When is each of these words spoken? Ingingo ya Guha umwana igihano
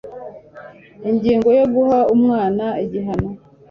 Ingingo 1.09 1.49
ya 1.57 1.65
Guha 1.73 1.99
umwana 2.15 2.65
igihano 2.83 3.29